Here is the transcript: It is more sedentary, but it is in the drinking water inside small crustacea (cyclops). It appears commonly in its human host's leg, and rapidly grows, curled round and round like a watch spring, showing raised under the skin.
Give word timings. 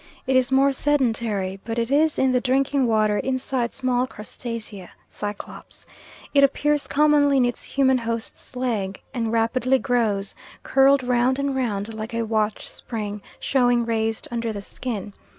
It 0.25 0.35
is 0.35 0.51
more 0.51 0.71
sedentary, 0.71 1.59
but 1.63 1.77
it 1.77 1.91
is 1.91 2.17
in 2.17 2.31
the 2.31 2.41
drinking 2.41 2.87
water 2.87 3.19
inside 3.19 3.71
small 3.71 4.07
crustacea 4.07 4.89
(cyclops). 5.11 5.85
It 6.33 6.43
appears 6.43 6.87
commonly 6.87 7.37
in 7.37 7.45
its 7.45 7.63
human 7.63 7.99
host's 7.99 8.55
leg, 8.55 8.99
and 9.13 9.31
rapidly 9.31 9.77
grows, 9.77 10.33
curled 10.63 11.03
round 11.03 11.37
and 11.37 11.55
round 11.55 11.93
like 11.93 12.15
a 12.15 12.23
watch 12.25 12.67
spring, 12.67 13.21
showing 13.39 13.85
raised 13.85 14.27
under 14.31 14.51
the 14.51 14.63
skin. 14.63 15.13